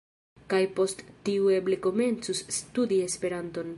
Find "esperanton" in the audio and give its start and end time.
3.11-3.69